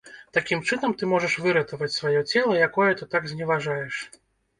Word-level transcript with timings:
Такім 0.35 0.61
чынам 0.69 0.95
ты 1.01 1.09
можаш 1.11 1.35
выратаваць 1.47 1.89
сваё 1.97 2.23
цела, 2.31 2.55
якое 2.69 2.89
ты 3.03 3.07
так 3.13 3.29
зневажаеш. 3.33 4.01